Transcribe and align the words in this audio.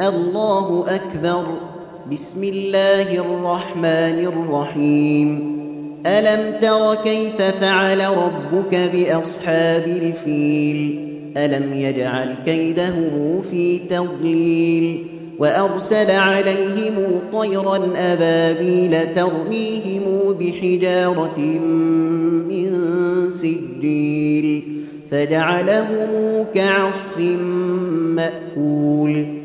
الله 0.00 0.84
أكبر. 0.88 1.44
بسم 2.12 2.44
الله 2.44 3.14
الرحمن 3.14 4.32
الرحيم. 4.32 5.58
ألم 6.06 6.52
تر 6.62 6.94
كيف 6.94 7.42
فعل 7.42 8.00
ربك 8.00 8.90
بأصحاب 8.94 9.84
الفيل؟ 9.86 11.08
ألم 11.36 11.74
يجعل 11.74 12.34
كيده 12.46 12.94
في 13.50 13.78
تضليل؟ 13.90 15.06
وأرسل 15.38 16.10
عليهم 16.10 17.20
طيرا 17.32 17.80
أبابيل 17.96 19.14
ترميهم 19.14 20.32
بحجارة 20.40 21.38
من 22.48 22.70
سجيل 23.30 24.62
فجعلهم 25.10 26.44
كعصف 26.54 27.18
مأكول. 28.16 29.41